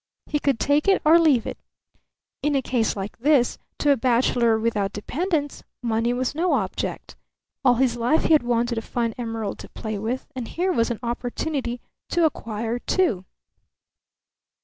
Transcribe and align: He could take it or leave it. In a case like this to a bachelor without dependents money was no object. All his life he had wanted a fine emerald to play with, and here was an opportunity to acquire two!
He 0.25 0.39
could 0.39 0.59
take 0.59 0.87
it 0.87 0.99
or 1.05 1.19
leave 1.19 1.45
it. 1.45 1.59
In 2.41 2.55
a 2.55 2.61
case 2.63 2.95
like 2.95 3.19
this 3.19 3.59
to 3.77 3.91
a 3.91 3.95
bachelor 3.95 4.57
without 4.57 4.93
dependents 4.93 5.61
money 5.83 6.11
was 6.11 6.33
no 6.33 6.53
object. 6.53 7.15
All 7.63 7.75
his 7.75 7.97
life 7.97 8.23
he 8.23 8.33
had 8.33 8.41
wanted 8.41 8.79
a 8.79 8.81
fine 8.81 9.13
emerald 9.19 9.59
to 9.59 9.69
play 9.69 9.99
with, 9.99 10.25
and 10.35 10.47
here 10.47 10.71
was 10.71 10.89
an 10.89 10.97
opportunity 11.03 11.81
to 12.09 12.25
acquire 12.25 12.79
two! 12.79 13.25